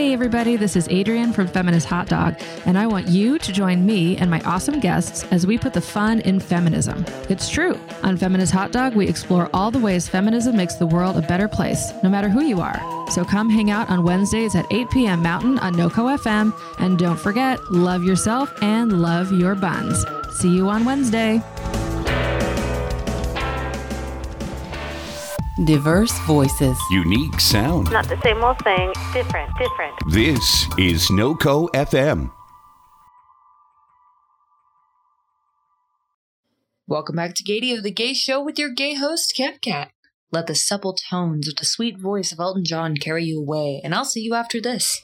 Hey, 0.00 0.14
everybody, 0.14 0.56
this 0.56 0.76
is 0.76 0.88
Adrienne 0.88 1.30
from 1.30 1.46
Feminist 1.46 1.86
Hot 1.88 2.08
Dog, 2.08 2.34
and 2.64 2.78
I 2.78 2.86
want 2.86 3.08
you 3.08 3.38
to 3.38 3.52
join 3.52 3.84
me 3.84 4.16
and 4.16 4.30
my 4.30 4.40
awesome 4.46 4.80
guests 4.80 5.24
as 5.30 5.46
we 5.46 5.58
put 5.58 5.74
the 5.74 5.80
fun 5.82 6.20
in 6.20 6.40
feminism. 6.40 7.04
It's 7.28 7.50
true. 7.50 7.78
On 8.02 8.16
Feminist 8.16 8.50
Hot 8.54 8.72
Dog, 8.72 8.94
we 8.94 9.06
explore 9.06 9.50
all 9.52 9.70
the 9.70 9.78
ways 9.78 10.08
feminism 10.08 10.56
makes 10.56 10.76
the 10.76 10.86
world 10.86 11.18
a 11.18 11.20
better 11.20 11.48
place, 11.48 11.92
no 12.02 12.08
matter 12.08 12.30
who 12.30 12.42
you 12.42 12.62
are. 12.62 12.80
So 13.10 13.26
come 13.26 13.50
hang 13.50 13.70
out 13.70 13.90
on 13.90 14.02
Wednesdays 14.02 14.54
at 14.54 14.64
8 14.70 14.88
p.m. 14.88 15.22
Mountain 15.22 15.58
on 15.58 15.74
NoCo 15.74 16.16
FM, 16.18 16.58
and 16.78 16.98
don't 16.98 17.20
forget, 17.20 17.60
love 17.70 18.02
yourself 18.02 18.50
and 18.62 19.02
love 19.02 19.30
your 19.32 19.54
buns. 19.54 20.06
See 20.32 20.48
you 20.48 20.70
on 20.70 20.86
Wednesday. 20.86 21.42
Diverse 25.64 26.18
voices. 26.20 26.78
Unique 26.90 27.38
sound. 27.38 27.90
Not 27.90 28.08
the 28.08 28.18
same 28.22 28.42
old 28.42 28.58
thing. 28.60 28.94
Different, 29.12 29.50
different. 29.58 29.94
This 30.08 30.66
is 30.78 31.08
NoCo 31.10 31.68
FM. 31.74 32.30
Welcome 36.86 37.16
back 37.16 37.34
to 37.34 37.44
Gaydio, 37.44 37.82
the 37.82 37.90
gay 37.90 38.14
show 38.14 38.42
with 38.42 38.58
your 38.58 38.72
gay 38.72 38.94
host, 38.94 39.34
KevKat. 39.36 39.88
Let 40.32 40.46
the 40.46 40.54
supple 40.54 40.94
tones 40.94 41.46
of 41.46 41.56
the 41.56 41.66
sweet 41.66 41.98
voice 41.98 42.32
of 42.32 42.40
Elton 42.40 42.64
John 42.64 42.96
carry 42.96 43.24
you 43.24 43.38
away, 43.38 43.82
and 43.84 43.94
I'll 43.94 44.06
see 44.06 44.22
you 44.22 44.32
after 44.32 44.62
this. 44.62 45.02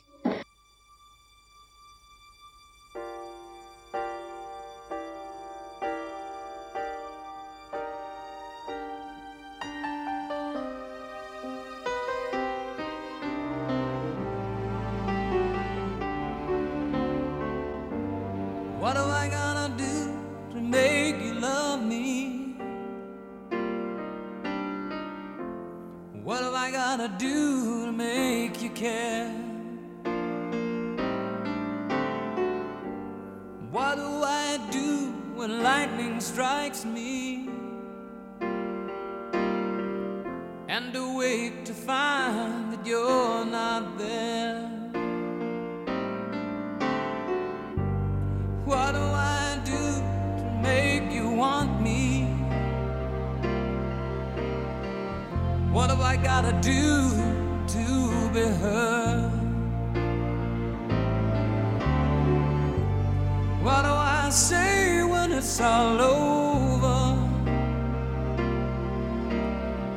I 64.27 64.31
say 64.31 65.05
when 65.05 65.31
it's 65.31 65.61
all 65.61 66.01
over? 66.01 67.17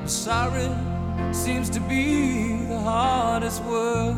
Sorry 0.05 0.69
seems 1.31 1.67
to 1.71 1.79
be 1.79 2.57
the 2.67 2.77
hardest 2.77 3.63
word. 3.63 4.15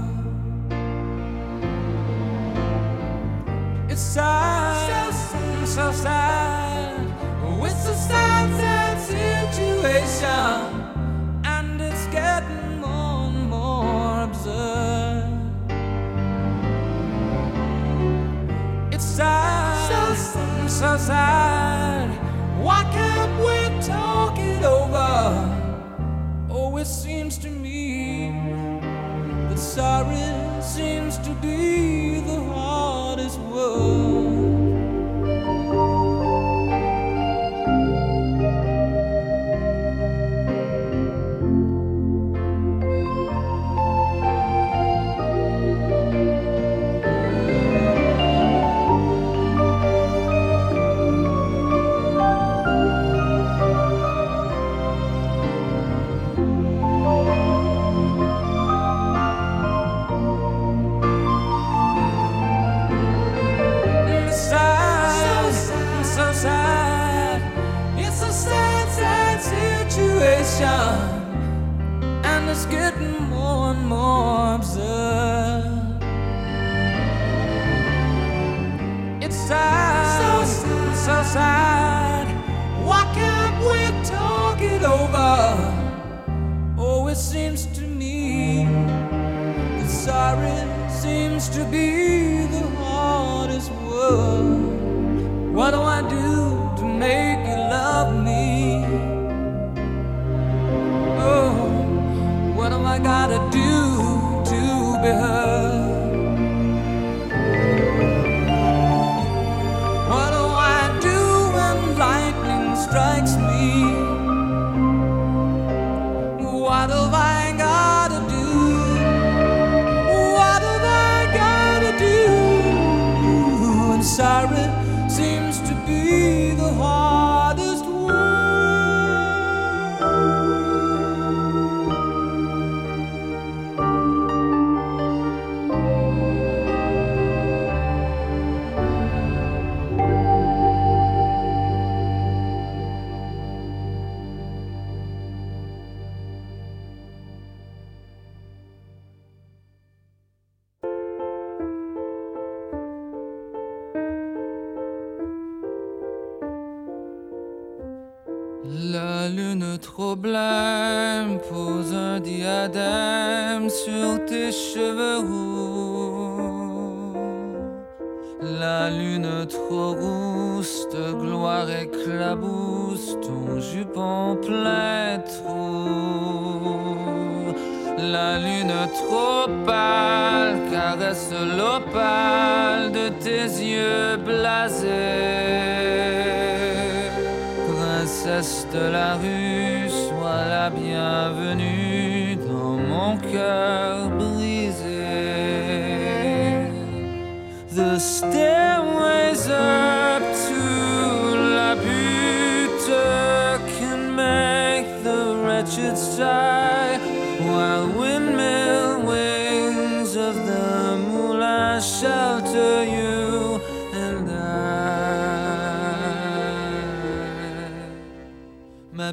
It's 3.87 4.01
sad, 4.01 5.13
so, 5.13 5.65
so 5.65 5.91
sad. 5.93 7.07
It's 7.63 7.87
a 7.87 7.95
sad, 7.95 8.49
sad 8.59 8.97
situation, 9.63 10.59
and 11.45 11.81
it's 11.81 12.05
getting 12.07 12.81
more 12.81 13.29
and 13.29 13.49
more 13.49 14.23
absurd. 14.23 14.90
So. 20.97 21.13
Why 22.61 22.83
can't 22.91 23.35
we 23.45 23.87
talk 23.87 24.37
it 24.37 24.63
over? 24.63 25.09
Oh, 26.49 26.77
it 26.77 26.85
seems 26.87 27.37
to 27.39 27.49
me 27.49 28.31
that 29.49 29.59
sorry 29.59 30.61
seems 30.61 31.17
to 31.19 31.31
be 31.41 31.90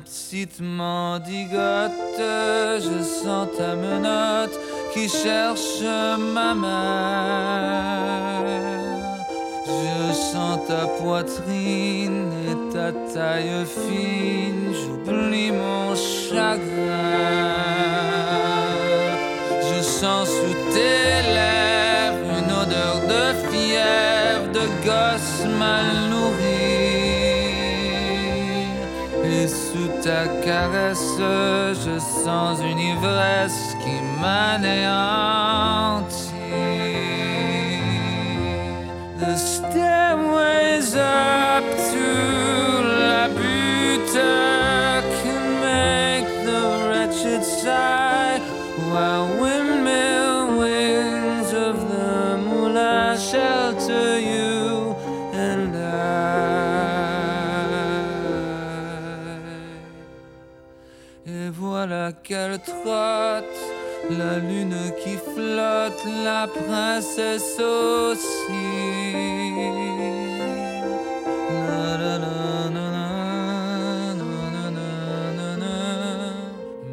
petite 0.08 0.60
mendigote, 0.60 1.92
je 2.80 3.02
sens 3.02 3.48
ta 3.56 3.74
menotte 3.76 4.58
qui 4.92 5.08
cherche 5.08 5.82
ma 6.34 6.54
main. 6.54 7.94
Je 9.66 10.12
sens 10.12 10.58
ta 10.66 10.86
poitrine 11.00 12.32
et 12.48 12.58
ta 12.72 12.92
taille 13.12 13.66
fine, 13.66 14.72
j'oublie 14.72 15.52
mon 15.52 15.94
chagrin. 15.94 17.47
ta 30.08 30.26
caresse, 30.42 31.20
je 31.84 31.98
sens 31.98 32.60
une 32.62 32.78
ivresse 32.78 33.76
qui 33.82 33.96
m'anéante. 34.18 36.17
qu'elle 62.28 62.58
trotte, 62.58 63.58
la 64.10 64.36
lune 64.38 64.76
qui 65.02 65.16
flotte, 65.16 66.04
la 66.22 66.46
princesse 66.46 67.58
aussi. 67.58 68.68
Na, 71.50 71.96
na, 71.98 72.18
na, 72.18 72.88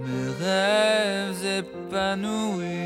Mes 0.05 0.29
rêves 0.41 1.45
épanouis. 1.59 2.84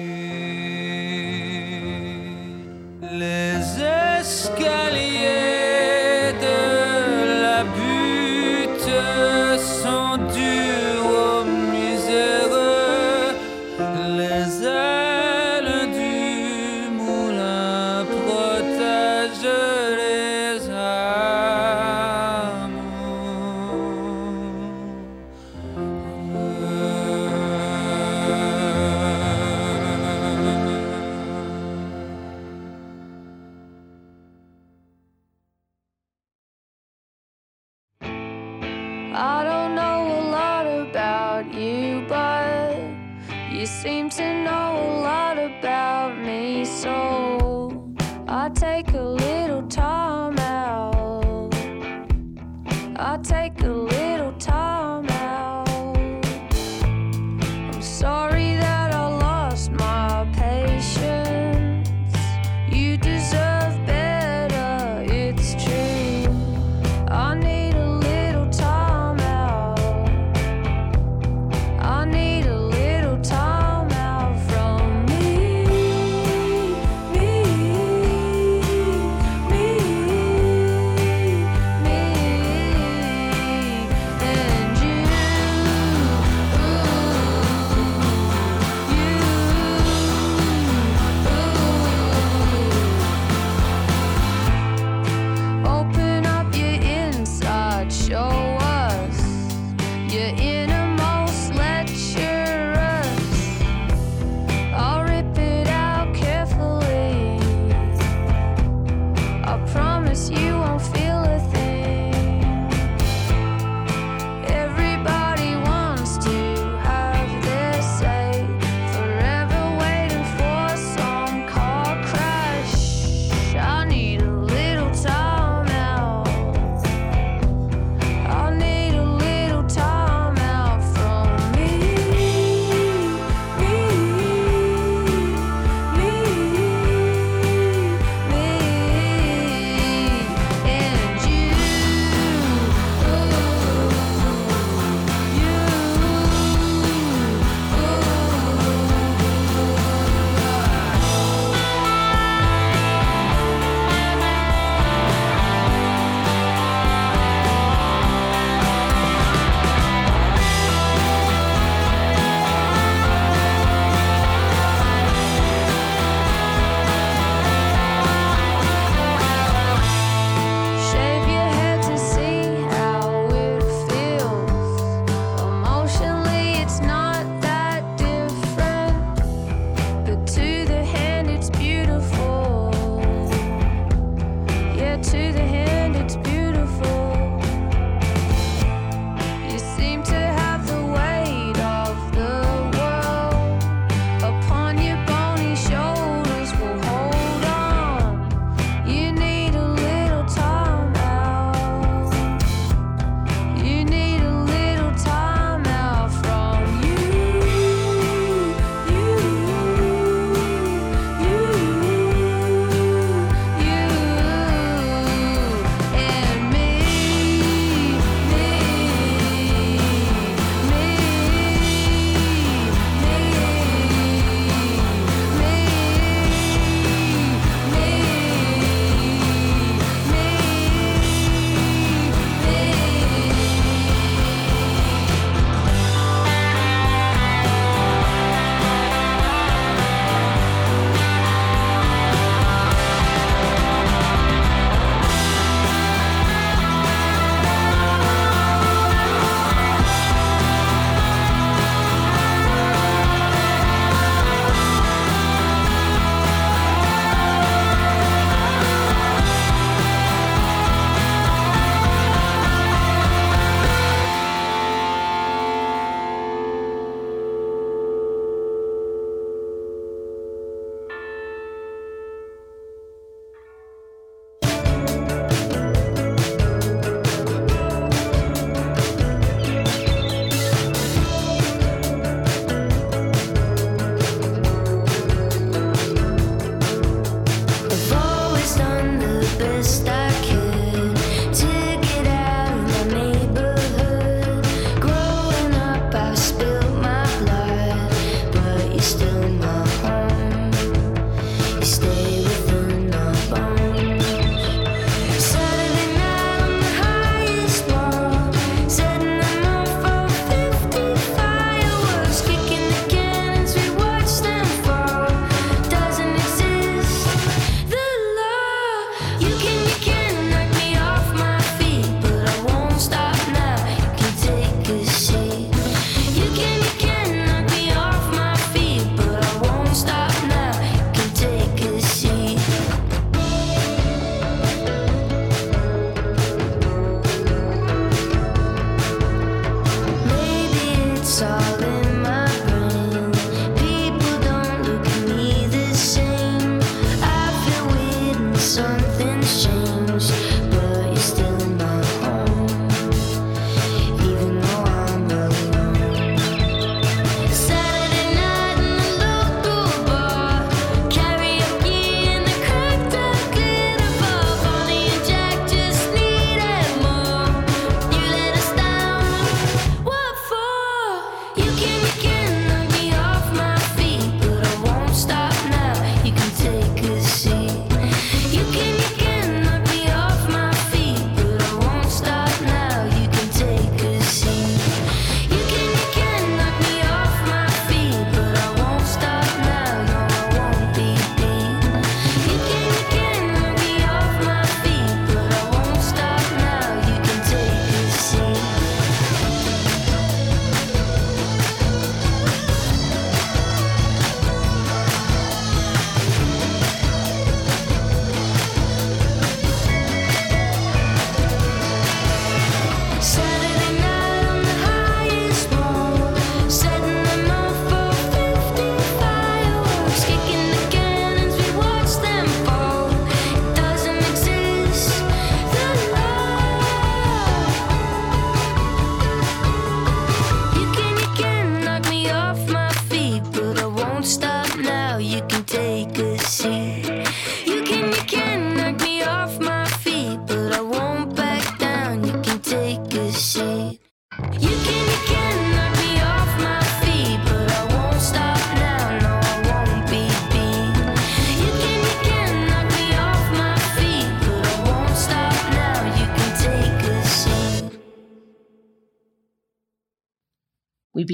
don't 433.99 434.05
stop. 434.05 434.28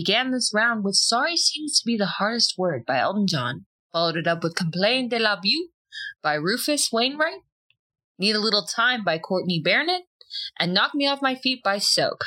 began 0.06 0.30
this 0.30 0.52
round 0.54 0.84
with 0.84 0.94
Sorry 0.94 1.36
Seems 1.36 1.80
to 1.80 1.84
Be 1.84 1.98
the 1.98 2.06
Hardest 2.06 2.60
Word 2.60 2.86
by 2.86 3.00
Elton 3.00 3.26
John, 3.28 3.66
followed 3.92 4.18
it 4.18 4.28
up 4.28 4.44
with 4.44 4.54
Complainte 4.56 5.10
de 5.10 5.18
la 5.18 5.36
Butte 5.36 5.72
by 6.22 6.36
Rufus 6.36 6.92
Wainwright, 6.92 7.42
Need 8.20 8.36
a 8.36 8.40
Little 8.40 8.68
Time 8.68 9.04
by 9.04 9.18
Courtney 9.18 9.60
Barnett, 9.60 10.04
and 10.60 10.76
Knock 10.76 10.94
Me 10.94 11.08
Off 11.08 11.24
My 11.24 11.34
Feet 11.34 11.64
by 11.64 11.80
Soak. 11.80 12.24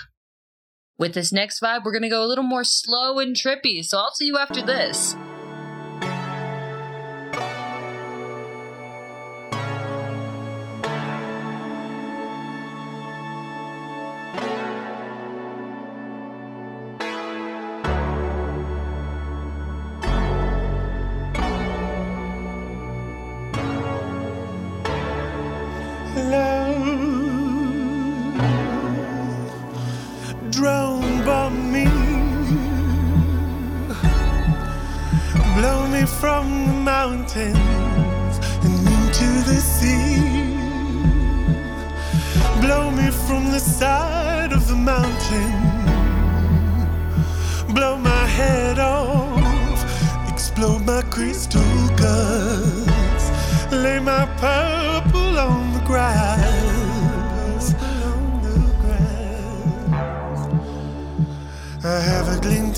With 0.98 1.14
this 1.14 1.32
next 1.32 1.60
vibe, 1.62 1.84
we're 1.84 1.92
going 1.92 2.02
to 2.02 2.08
go 2.08 2.24
a 2.24 2.26
little 2.26 2.42
more 2.42 2.64
slow 2.64 3.20
and 3.20 3.36
trippy, 3.36 3.84
so 3.84 3.98
I'll 3.98 4.10
see 4.10 4.26
you 4.26 4.38
after 4.38 4.60
this. 4.60 5.14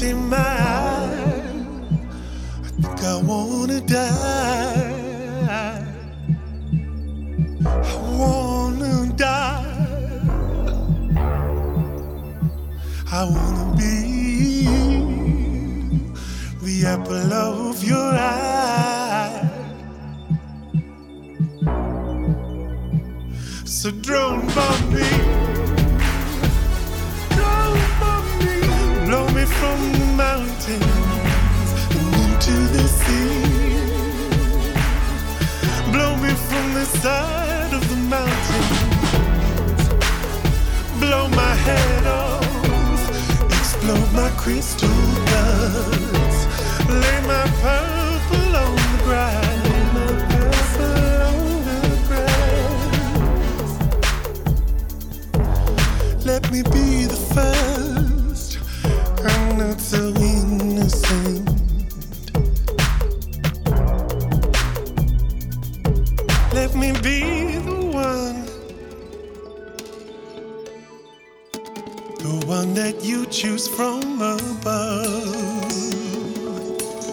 empty 0.03 0.15
my 0.15 0.37
eyes. 0.37 1.61
I 2.65 2.69
think 2.69 3.03
I 3.03 3.23
wanna 3.23 3.81
die. 3.81 4.97
I 7.89 8.09
wanna 8.19 9.13
die. 9.17 9.67
I 13.13 13.25
wanna 13.25 13.77
be 13.77 14.67
the 16.63 16.87
apple 16.87 17.33
of 17.33 17.85
your 17.85 18.13
eye. 18.15 19.49
So 23.65 23.91
drone 23.91 24.47
bomb 24.55 24.95
me. 24.95 25.30
the 32.73 32.87
sea. 33.01 33.91
Blow 35.93 36.17
me 36.17 36.33
from 36.49 36.75
the 36.75 36.85
side 37.03 37.73
of 37.73 37.83
the 37.89 37.97
mountain. 38.15 38.67
Blow 41.01 41.29
my 41.29 41.55
head 41.67 42.07
off. 42.07 42.45
Explode 43.59 44.13
my 44.13 44.31
crystal 44.43 44.89
guns. 45.33 46.37
Lay 47.03 47.21
my 47.33 47.47
purple 47.63 48.57
on 48.65 48.75
the 48.93 49.01
grass. 49.05 49.51
Let 56.25 56.53
me 56.53 56.63
be 56.63 57.07
the 57.07 57.17
first 57.35 58.00
that 72.93 73.05
you 73.05 73.25
choose 73.27 73.69
from 73.69 74.03
above. 74.21 75.71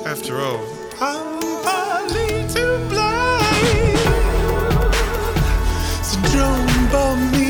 After 0.07 0.39
all, 0.39 0.65
I'm 0.99 1.39
partly 1.63 2.31
to 2.55 2.63
blame. 2.89 3.97
So 6.07 6.17
don't 6.33 6.91
bomb 6.91 7.21
me. 7.33 7.49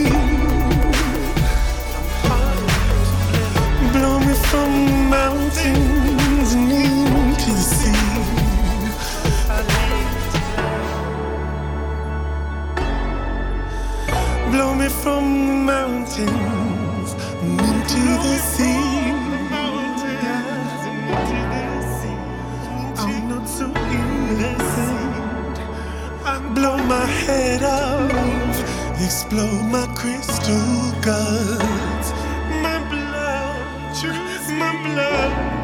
Blow 3.94 4.20
me 4.20 4.34
from 4.50 4.72
mountains 5.10 6.50
and 6.54 6.72
into 6.72 7.52
the 7.60 7.66
sea. 7.78 8.04
Blow 14.52 14.76
me 14.76 14.90
from 14.90 15.24
the 15.48 15.54
mountains 15.74 16.57
Blow 26.54 26.78
my 26.78 27.06
head 27.06 27.64
off, 27.64 28.60
explode 29.02 29.64
my 29.72 29.88
crystal 29.96 30.92
guns, 31.02 32.12
My 32.62 32.78
blood, 32.90 33.96
my 34.52 34.72
blood, 34.84 35.57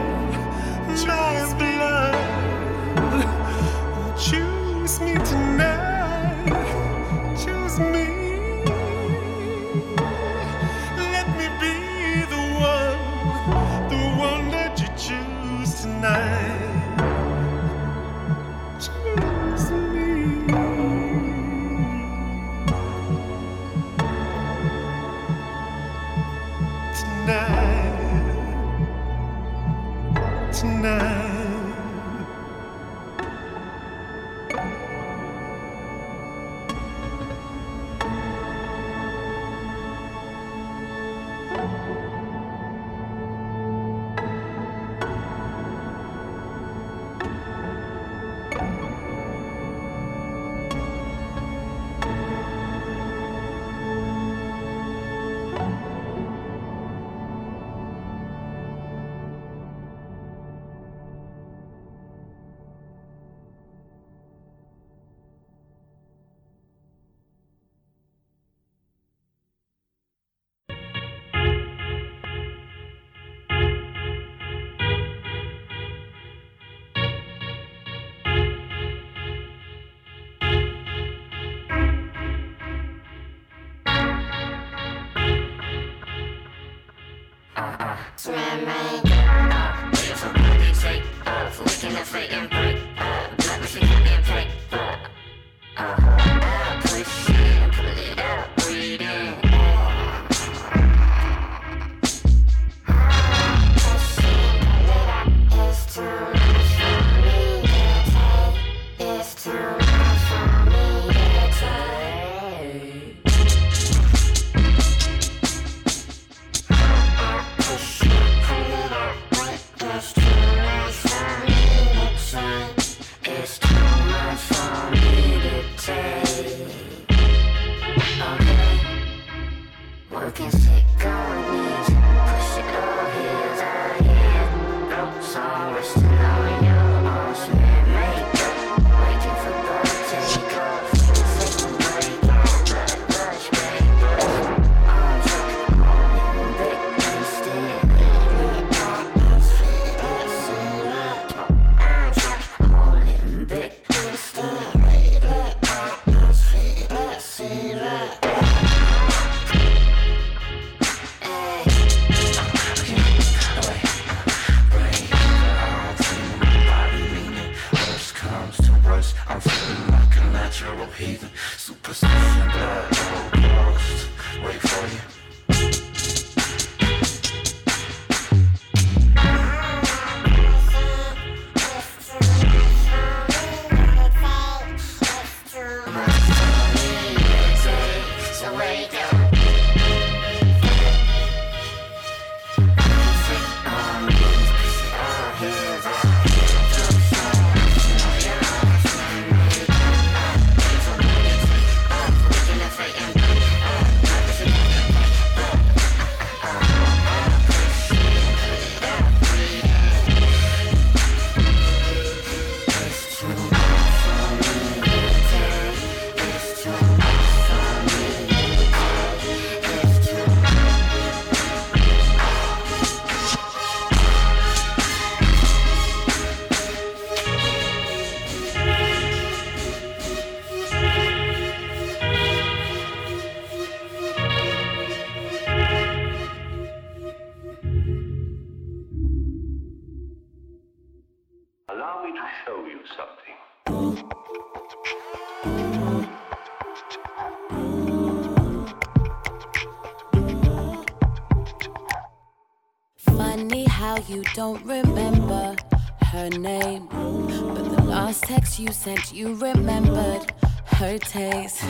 don't 254.33 254.65
remember 254.65 255.55
her 256.01 256.29
name. 256.29 256.87
But 256.87 257.75
the 257.75 257.83
last 257.83 258.23
text 258.23 258.59
you 258.59 258.71
sent, 258.71 259.13
you 259.13 259.35
remembered 259.35 260.33
her 260.65 260.97
taste. 260.97 261.59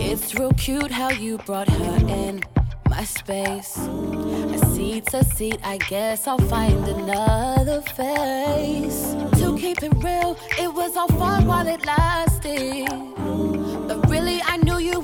it's 0.00 0.34
real 0.34 0.52
cute 0.52 0.90
how 0.90 1.10
you 1.10 1.36
brought 1.38 1.68
her 1.68 1.96
in 2.08 2.42
my 2.88 3.04
space. 3.04 3.76
A 3.76 4.58
seat's 4.72 5.12
a 5.12 5.22
seat, 5.22 5.60
I 5.62 5.76
guess 5.76 6.26
I'll 6.26 6.38
find 6.38 6.82
another 6.88 7.82
face. 7.82 9.14
To 9.38 9.56
keep 9.58 9.82
it 9.82 9.92
real, 9.96 10.38
it 10.58 10.72
was 10.72 10.96
all 10.96 11.08
fun 11.08 11.46
while 11.46 11.66
it 11.66 11.84
lasted. 11.84 13.15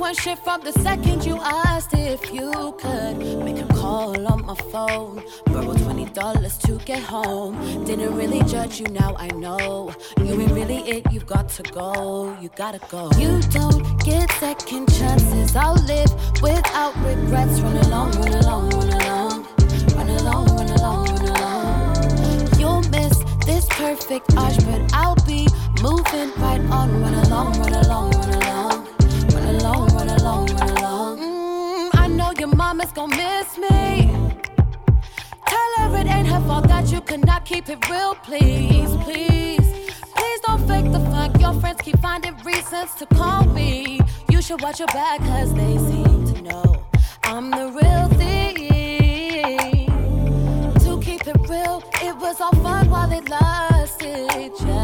Weren't 0.02 0.18
shit 0.18 0.38
from 0.40 0.62
the 0.62 0.72
second 0.72 1.24
you 1.24 1.36
asked 1.36 1.94
if 1.94 2.34
you 2.34 2.74
could 2.76 3.18
make 3.18 3.60
a 3.60 3.68
call 3.68 4.26
on 4.26 4.44
my 4.44 4.56
phone. 4.72 5.22
Borrow 5.46 5.74
twenty 5.74 6.06
dollars 6.06 6.58
to 6.66 6.78
get 6.78 7.00
home. 7.00 7.84
Didn't 7.84 8.12
really 8.16 8.42
judge 8.42 8.80
you, 8.80 8.86
now 8.86 9.14
I 9.16 9.28
know. 9.28 9.94
You 10.18 10.40
ain't 10.40 10.50
really 10.50 10.78
it, 10.90 11.12
you've 11.12 11.26
got 11.26 11.48
to 11.50 11.62
go. 11.62 12.36
You 12.40 12.50
gotta 12.56 12.80
go. 12.88 13.12
You 13.16 13.40
don't 13.42 14.04
get 14.04 14.28
second 14.40 14.92
chances. 14.92 15.54
I'll 15.54 15.80
live 15.84 16.10
without 16.42 16.96
regrets. 16.96 17.60
Run 17.60 17.76
along, 17.86 18.10
run 18.22 18.32
along, 18.42 18.70
run 18.70 18.88
along. 18.88 19.46
Run 19.94 20.10
along, 20.18 20.46
run 20.56 20.70
along, 20.80 21.14
run 21.14 21.28
along. 21.28 22.58
You'll 22.58 22.82
miss 22.90 23.22
this 23.46 23.66
perfect 23.68 24.36
arch, 24.36 24.58
but 24.66 24.82
I'll 24.94 25.22
be 25.26 25.46
moving 25.80 26.32
right 26.42 26.60
on. 26.72 27.00
Run 27.00 27.14
along, 27.14 27.52
run 27.60 27.74
along, 27.84 28.10
run 28.10 28.34
along. 28.42 28.81
Along, 30.18 30.46
run 30.56 30.70
along. 30.78 31.18
Mm, 31.18 31.90
I 31.94 32.06
know 32.08 32.32
your 32.38 32.48
mama's 32.54 32.92
gonna 32.92 33.16
miss 33.16 33.56
me. 33.58 34.10
Tell 35.46 35.72
her 35.78 35.96
it 36.00 36.06
ain't 36.06 36.28
her 36.28 36.40
fault 36.46 36.68
that 36.68 36.90
you 36.92 37.00
could 37.00 37.24
not 37.24 37.44
keep 37.44 37.68
it 37.68 37.88
real, 37.90 38.14
please, 38.16 38.90
please. 39.04 39.66
Please 40.16 40.40
don't 40.46 40.66
fake 40.68 40.90
the 40.92 41.00
funk. 41.10 41.40
Your 41.40 41.54
friends 41.60 41.80
keep 41.82 41.98
finding 42.00 42.36
reasons 42.44 42.94
to 42.96 43.06
call 43.06 43.44
me. 43.46 44.00
You 44.30 44.42
should 44.42 44.60
watch 44.60 44.78
your 44.80 44.88
back, 44.88 45.20
cause 45.20 45.52
they 45.54 45.76
seem 45.78 46.24
to 46.32 46.42
know 46.42 46.84
I'm 47.24 47.50
the 47.50 47.66
real 47.80 48.08
thing. 48.20 48.56
To 50.84 51.00
keep 51.00 51.26
it 51.26 51.38
real, 51.48 51.82
it 52.02 52.16
was 52.16 52.40
all 52.40 52.54
fun 52.66 52.90
while 52.90 53.10
it 53.12 53.28
lasted, 53.28 54.52
yeah. 54.66 54.81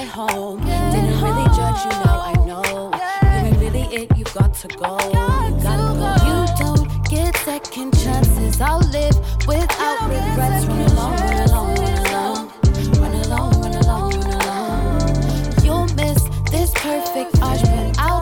Get 0.00 0.08
home. 0.08 0.60
Didn't 0.60 1.20
really 1.22 1.48
judge 1.56 1.84
you, 1.84 1.90
now 2.04 2.20
I 2.20 2.34
know. 2.46 2.90
You 3.22 3.48
ain't 3.48 3.58
really 3.58 3.84
it, 3.94 4.16
you 4.16 4.24
got 4.24 4.54
to 4.54 4.68
go. 4.68 4.96
You 5.08 5.62
gotta 5.62 5.90
go. 6.02 6.10
You 6.28 6.36
don't 6.58 7.08
get 7.08 7.36
second 7.38 7.92
chances. 7.98 8.60
I'll 8.60 8.80
live 8.90 9.16
without 9.46 10.00
regrets. 10.08 10.64
Run 10.66 10.80
along, 10.90 11.16
run 11.16 11.48
along, 11.48 11.74
run 11.76 12.06
along. 12.06 12.52
Run 13.00 13.14
along, 13.24 13.60
run 13.62 13.74
along, 13.74 14.20
run 14.20 14.32
along. 14.42 15.64
You'll 15.64 15.88
miss 16.00 16.22
this 16.50 16.70
perfect 16.74 17.40
arch, 17.42 17.62
but 17.62 17.98
I'll 17.98 18.19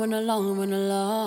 Run 0.00 0.14
along, 0.14 0.56
run 0.56 0.72
along. 0.72 1.19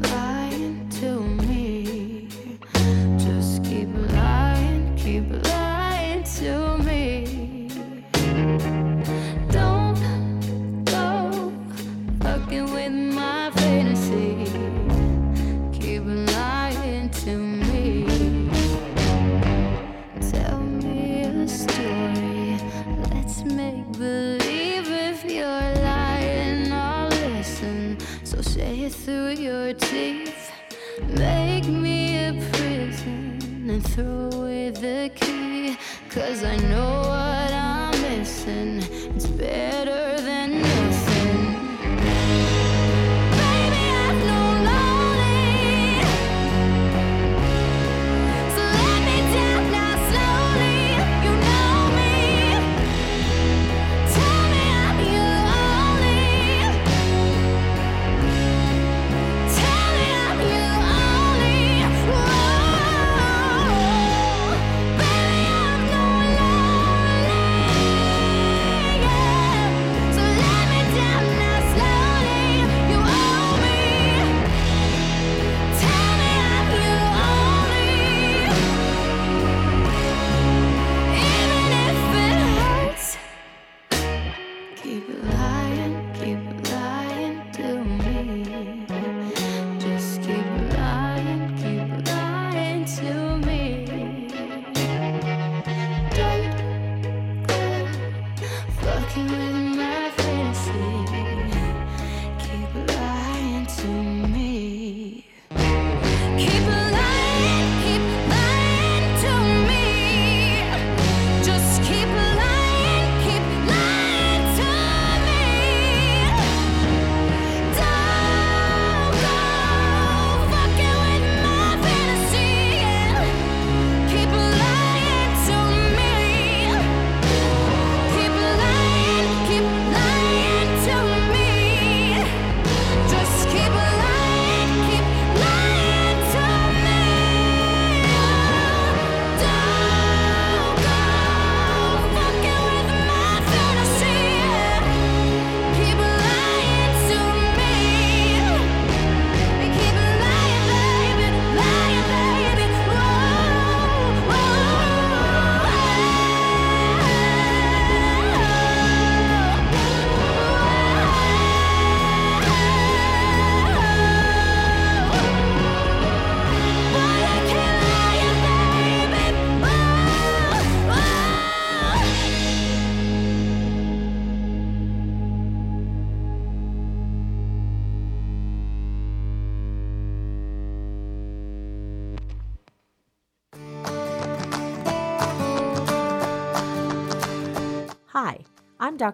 Keep 0.00 0.31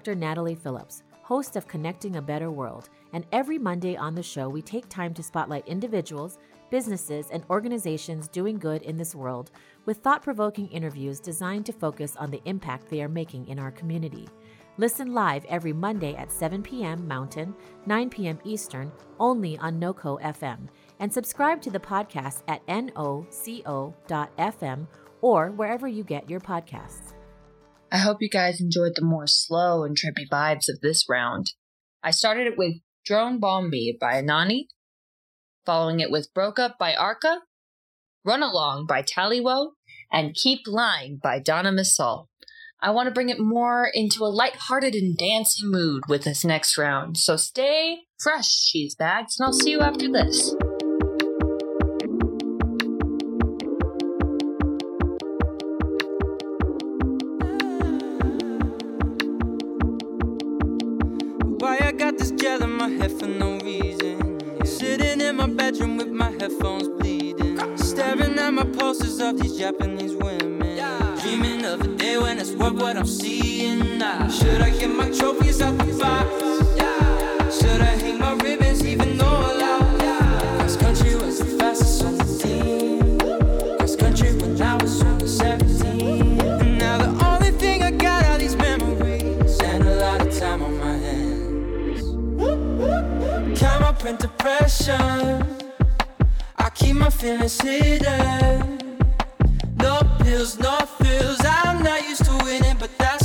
Dr. 0.09 0.19
Natalie 0.19 0.55
Phillips, 0.55 1.03
host 1.21 1.55
of 1.55 1.69
Connecting 1.69 2.17
a 2.17 2.23
Better 2.23 2.51
World, 2.51 2.89
and 3.13 3.27
every 3.31 3.59
Monday 3.59 3.95
on 3.95 4.15
the 4.15 4.23
show, 4.23 4.49
we 4.49 4.63
take 4.63 4.89
time 4.89 5.13
to 5.13 5.23
spotlight 5.23 5.69
individuals, 5.69 6.39
businesses, 6.71 7.29
and 7.31 7.45
organizations 7.51 8.27
doing 8.27 8.59
good 8.59 8.81
in 8.85 8.97
this 8.97 9.15
world 9.15 9.51
with 9.85 9.99
thought 9.99 10.23
provoking 10.23 10.67
interviews 10.69 11.21
designed 11.21 11.67
to 11.67 11.75
focus 11.75 12.17
on 12.17 12.31
the 12.31 12.41
impact 12.47 12.89
they 12.89 13.03
are 13.03 13.09
making 13.09 13.49
in 13.49 13.59
our 13.59 13.71
community. 13.71 14.27
Listen 14.79 15.13
live 15.13 15.45
every 15.45 15.75
Monday 15.75 16.15
at 16.15 16.33
7 16.33 16.63
p.m. 16.63 17.07
Mountain, 17.07 17.55
9 17.85 18.09
p.m. 18.09 18.39
Eastern, 18.45 18.91
only 19.21 19.59
on 19.59 19.79
NoCo 19.79 20.19
FM, 20.23 20.69
and 21.01 21.13
subscribe 21.13 21.61
to 21.61 21.71
the 21.71 21.79
podcast 21.79 22.45
at 22.49 22.67
noco.fm 22.67 23.27
or 25.21 25.51
wherever 25.51 25.87
you 25.87 26.03
get 26.03 26.31
your 26.31 26.41
podcasts. 26.41 27.18
I 27.91 27.99
hope 27.99 28.19
you 28.21 28.29
guys 28.29 28.61
enjoyed 28.61 28.93
the 28.97 29.05
more 29.05 29.27
slow 29.27 29.83
and 29.83 29.97
trippy 29.97 30.29
vibes 30.31 30.69
of 30.69 30.81
this 30.83 31.07
round. 31.09 31.53
I 32.03 32.11
started 32.11 32.47
it 32.47 32.59
with 32.59 32.75
Drone 33.07 33.41
Bomb 33.41 33.71
Me 33.71 33.97
by 33.99 34.21
Anohni, 34.23 34.67
following 35.65 36.01
it 36.01 36.11
with 36.11 36.33
Broke 36.35 36.59
Up 36.59 36.77
by 36.79 36.95
Arca, 36.95 37.41
Run 38.25 38.43
Along 38.43 38.87
by 38.87 39.03
Tallywo, 39.03 39.71
and 40.13 40.35
Keep 40.35 40.61
Lying 40.67 41.19
by 41.23 41.39
Donna 41.39 41.73
Missal. 41.73 42.29
I 42.81 42.91
want 42.91 43.09
to 43.09 43.15
bring 43.15 43.31
it 43.31 43.41
more 43.41 43.91
into 43.93 44.23
a 44.23 44.27
lighthearted 44.27 44.95
and 44.95 45.17
dancing 45.17 45.71
mood 45.71 46.03
with 46.09 46.25
this 46.25 46.45
next 46.45 46.77
round, 46.77 47.17
so 47.17 47.37
stay 47.37 48.01
fresh, 48.21 48.67
cheese 48.67 48.95
bags, 48.95 49.37
and 49.39 49.47
I'll 49.47 49.53
see 49.53 49.71
you 49.71 49.81
after 49.81 50.13
this. 50.13 50.55
Bedroom 65.59 65.97
with 65.97 66.09
my 66.09 66.31
headphones 66.31 66.89
bleeding. 66.89 67.77
Staring 67.77 68.39
at 68.39 68.51
my 68.53 68.65
posters 68.65 69.19
of 69.21 69.39
these 69.41 69.59
Japanese 69.59 70.15
women. 70.15 70.79
Dreaming 71.21 71.65
of 71.65 71.81
a 71.81 71.89
day 71.97 72.17
when 72.17 72.39
it's 72.39 72.53
worth 72.53 72.75
what 72.75 72.97
I'm 72.97 73.07
seeing 73.07 73.99
now. 73.99 74.29
Should 74.29 74.63
I 74.63 74.71
get 74.71 74.89
my 74.89 75.11
trophies 75.11 75.61
out 75.61 75.77
the 75.79 75.93
box? 75.99 77.59
Should 77.59 77.81
I 77.81 77.95
hang 78.03 78.21
my 78.21 78.35
ribbons 78.35 78.85
even 78.85 79.19
though 79.19 79.28
depression. 94.39 95.45
I 96.57 96.71
keep 96.71 96.95
my 96.97 97.11
feelings 97.11 97.61
hidden. 97.61 98.79
No 99.77 100.01
pills, 100.21 100.59
no 100.59 100.79
thrills. 100.99 101.41
I'm 101.45 101.83
not 101.83 102.03
used 102.03 102.25
to 102.25 102.37
winning, 102.45 102.77
but 102.79 102.91
that's 102.99 103.18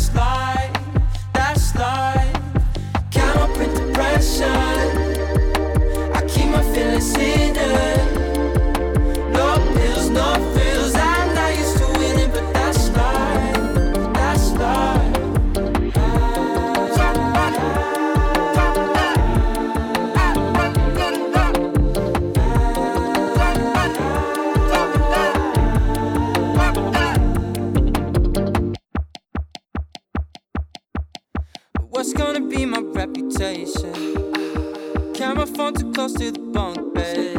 motion. 33.76 35.14
Camera 35.14 35.46
phone 35.46 35.74
too 35.74 35.92
close 35.92 36.14
to 36.14 36.32
the 36.32 36.40
bunk 36.40 36.94
bed. 36.94 37.36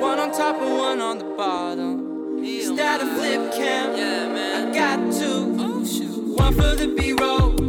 One 0.00 0.18
on 0.18 0.32
top 0.32 0.56
and 0.60 0.78
one 0.78 1.00
on 1.00 1.18
the 1.18 1.24
bottom. 1.36 2.42
Is 2.44 2.74
that 2.76 3.00
a 3.00 3.06
flip 3.06 3.52
cam? 3.52 3.96
Yeah, 3.96 4.28
man. 4.28 4.68
I 4.68 4.74
got 4.74 5.12
two. 5.12 5.56
Oh, 5.58 5.84
one 6.36 6.54
for 6.54 6.74
the 6.76 6.94
B 6.96 7.12
roll. 7.12 7.65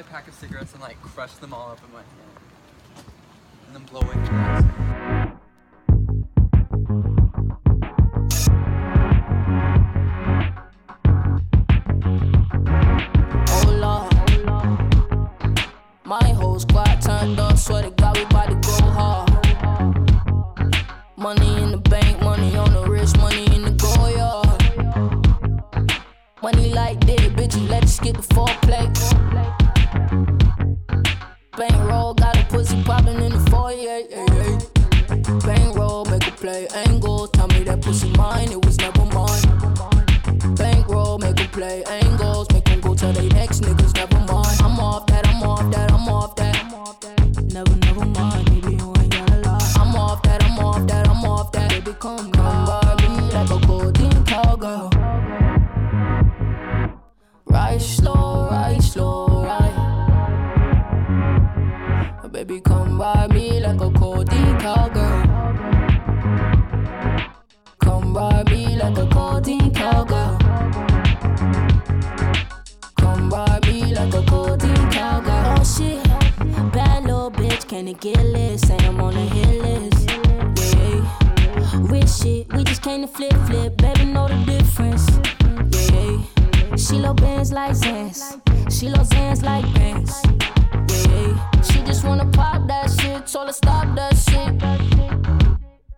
a 0.00 0.04
pack 0.04 0.28
of 0.28 0.34
cigarettes 0.34 0.72
and 0.72 0.82
like 0.82 1.00
crush 1.02 1.32
them 1.34 1.52
all 1.52 1.70
up 1.70 1.80
in 1.84 1.92
my 1.92 1.98
hand. 1.98 3.06
And 3.66 3.76
then 3.76 3.84
blow 3.84 4.00
it. 4.00 4.97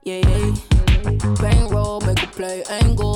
Yeah, 0.02 0.22
yeah. 0.28 0.54
Bang 1.40 1.68
roll, 1.68 2.00
make 2.00 2.22
a 2.22 2.26
play, 2.28 2.64
angle. 2.70 3.09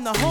From 0.00 0.14
the 0.14 0.20
horn 0.20 0.29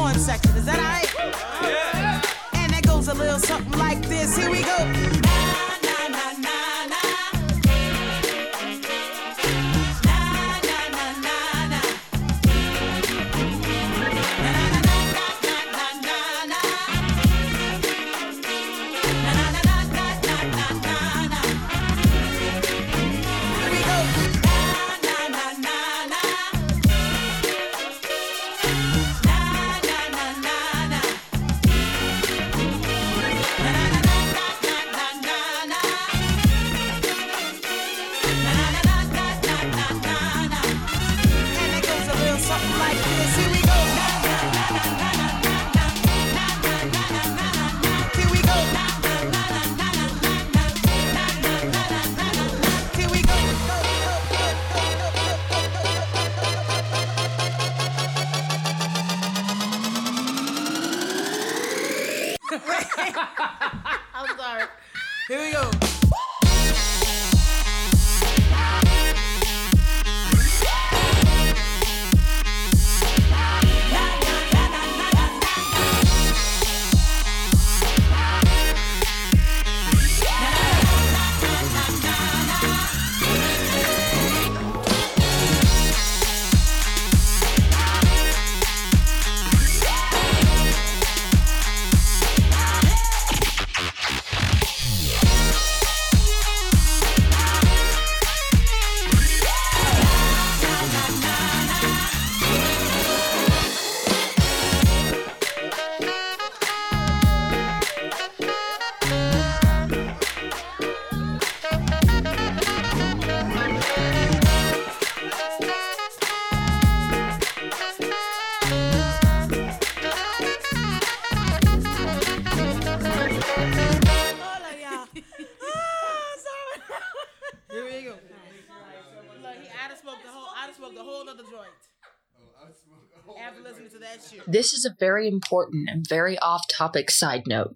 This 134.48 134.74
is 134.74 134.86
a 134.86 134.96
very 135.00 135.28
important 135.28 135.90
and 135.90 136.06
very 136.08 136.38
off 136.40 136.68
topic 136.70 137.12
side 137.12 137.44
note. 137.48 137.76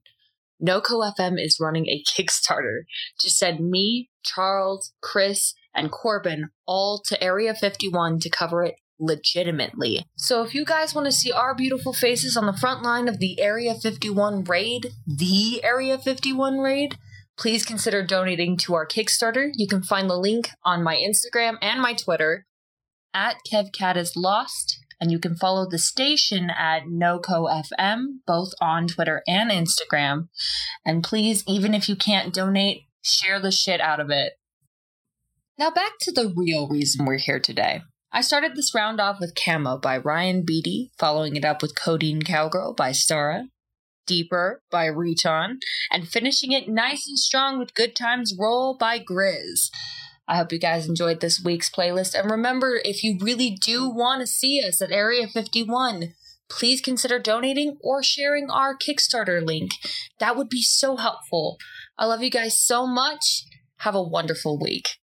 NoCo 0.62 1.14
FM 1.18 1.36
is 1.38 1.58
running 1.60 1.88
a 1.88 2.04
Kickstarter 2.08 2.84
to 3.20 3.30
send 3.30 3.70
me, 3.70 4.10
Charles, 4.24 4.94
Chris, 5.02 5.54
and 5.76 5.92
Corbin 5.92 6.50
all 6.66 7.02
to 7.06 7.22
Area 7.22 7.54
51 7.54 8.20
to 8.20 8.30
cover 8.30 8.64
it 8.64 8.76
legitimately. 9.00 10.06
So 10.16 10.44
if 10.44 10.54
you 10.54 10.66
guys 10.66 10.96
want 10.96 11.06
to 11.06 11.12
see 11.12 11.32
our 11.32 11.56
beautiful 11.56 11.94
faces 11.94 12.38
on 12.38 12.46
the 12.46 12.54
front 12.54 12.84
line 12.84 13.08
of 13.08 13.20
the 13.20 13.40
Area 13.40 13.74
51 13.76 14.44
raid, 14.46 14.92
the 15.06 15.64
Area 15.64 15.98
51 15.98 16.60
raid, 16.60 16.98
please 17.38 17.66
consider 17.66 18.06
donating 18.06 18.56
to 18.58 18.76
our 18.76 18.88
Kickstarter. 18.88 19.50
You 19.56 19.68
can 19.68 19.84
find 19.84 20.10
the 20.10 20.18
link 20.18 20.50
on 20.64 20.84
my 20.84 20.96
Instagram 20.96 21.58
and 21.62 21.82
my 21.82 21.94
Twitter 21.94 22.46
at 23.14 23.38
KevKatisLost, 23.52 24.78
and 25.04 25.12
you 25.12 25.20
can 25.20 25.36
follow 25.36 25.68
the 25.70 25.78
station 25.78 26.50
at 26.50 26.84
NoCo 26.84 27.52
FM, 27.52 28.20
both 28.26 28.52
on 28.62 28.88
Twitter 28.88 29.22
and 29.28 29.52
Instagram. 29.52 30.30
And 30.86 31.04
please, 31.04 31.44
even 31.46 31.74
if 31.74 31.90
you 31.90 31.98
can't 31.98 32.34
donate, 32.34 32.84
share 33.02 33.42
the 33.42 33.52
shit 33.52 33.82
out 33.82 34.00
of 34.00 34.10
it. 34.10 34.40
Now 35.60 35.72
back 35.72 35.92
to 36.00 36.14
the 36.14 36.34
real 36.34 36.70
reason 36.70 37.04
we're 37.04 37.18
here 37.18 37.42
today. 37.42 37.82
I 38.14 38.22
started 38.22 38.56
this 38.56 38.74
round 38.74 39.02
off 39.02 39.18
with 39.20 39.36
Camo 39.36 39.78
by 39.78 39.98
Ryan 39.98 40.46
Beatty, 40.46 40.94
following 40.98 41.36
it 41.36 41.44
up 41.44 41.62
with 41.62 41.76
Codeine 41.76 42.22
Cowgirl 42.22 42.74
by 42.74 42.92
Stara, 42.92 43.48
Deeper 44.08 44.62
by 44.72 44.88
Reton, 44.88 45.58
and 45.92 46.08
finishing 46.08 46.54
it 46.54 46.70
nice 46.70 47.06
and 47.10 47.20
strong 47.20 47.60
with 47.60 47.76
Good 47.76 47.94
Times 47.94 48.34
Roll 48.40 48.78
by 48.78 49.00
GRiZ. 49.00 49.70
I 50.28 50.38
hope 50.38 50.52
you 50.52 50.60
guys 50.60 50.88
enjoyed 50.88 51.20
this 51.20 51.42
week's 51.44 51.70
playlist. 51.70 52.18
And 52.18 52.32
remember, 52.32 52.80
if 52.84 53.04
you 53.04 53.18
really 53.22 53.58
do 53.62 53.90
want 53.90 54.22
to 54.22 54.28
see 54.28 54.64
us 54.66 54.82
at 54.82 54.92
Area 54.92 55.28
51, 55.28 56.14
please 56.50 56.82
consider 56.82 57.20
donating 57.20 57.78
or 57.82 58.02
sharing 58.02 58.50
our 58.50 58.78
Kickstarter 58.78 59.46
link. 59.46 59.72
That 60.20 60.38
would 60.38 60.50
be 60.50 60.62
so 60.62 60.96
helpful. 60.96 61.58
I 61.98 62.06
love 62.06 62.24
you 62.24 62.30
guys 62.30 62.60
so 62.60 62.88
much. 62.88 63.44
Have 63.78 63.96
a 63.96 64.02
wonderful 64.02 64.58
week. 64.58 64.98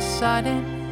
Sudden, 0.00 0.85